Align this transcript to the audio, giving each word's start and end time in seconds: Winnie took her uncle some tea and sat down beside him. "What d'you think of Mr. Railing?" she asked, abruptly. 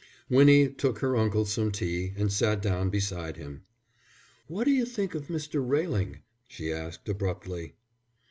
Winnie 0.31 0.67
took 0.67 0.97
her 0.97 1.15
uncle 1.15 1.45
some 1.45 1.71
tea 1.71 2.11
and 2.17 2.33
sat 2.33 2.59
down 2.59 2.89
beside 2.89 3.37
him. 3.37 3.61
"What 4.47 4.63
d'you 4.63 4.83
think 4.83 5.13
of 5.13 5.27
Mr. 5.27 5.63
Railing?" 5.63 6.21
she 6.47 6.71
asked, 6.73 7.07
abruptly. 7.07 7.75